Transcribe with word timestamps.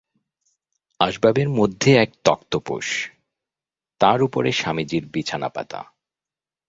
আসবাবের 0.99 1.49
মধ্যে 1.49 1.91
এক 1.95 2.09
তক্তপোশ, 2.23 2.87
তার 4.01 4.19
উপরে 4.23 4.49
স্বামীজির 4.51 5.03
বিছানা 5.05 5.49
পাতা। 5.49 5.81